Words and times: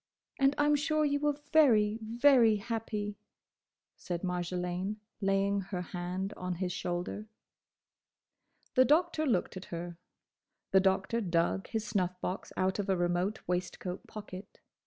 "And 0.39 0.55
I 0.57 0.65
'm 0.65 0.75
sure 0.75 1.05
you 1.05 1.19
were 1.19 1.37
very, 1.53 1.99
very 2.01 2.55
happy," 2.55 3.17
said 3.95 4.23
Marjolaine, 4.23 4.95
laying 5.21 5.61
her 5.61 5.83
hand 5.83 6.33
on 6.35 6.55
his 6.55 6.71
shoulder. 6.71 7.27
The 8.73 8.83
Doctor 8.85 9.27
looked 9.27 9.57
at 9.57 9.65
her. 9.65 9.97
The 10.71 10.79
Doctor 10.79 11.21
dug 11.21 11.67
his 11.67 11.85
snuff 11.85 12.19
box 12.19 12.51
out 12.57 12.79
of 12.79 12.89
a 12.89 12.97
remote 12.97 13.41
waistcoat 13.47 14.07
pocket. 14.07 14.59